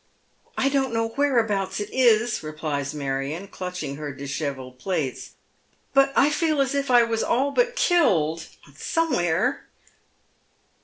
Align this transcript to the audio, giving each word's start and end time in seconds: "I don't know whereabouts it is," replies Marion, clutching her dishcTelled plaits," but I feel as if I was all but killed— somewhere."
"I 0.57 0.67
don't 0.67 0.95
know 0.95 1.09
whereabouts 1.09 1.79
it 1.79 1.91
is," 1.93 2.41
replies 2.41 2.91
Marion, 2.95 3.47
clutching 3.47 3.97
her 3.97 4.11
dishcTelled 4.11 4.79
plaits," 4.79 5.33
but 5.93 6.11
I 6.15 6.31
feel 6.31 6.59
as 6.59 6.73
if 6.73 6.89
I 6.89 7.03
was 7.03 7.21
all 7.21 7.51
but 7.51 7.75
killed— 7.75 8.47
somewhere." 8.75 9.67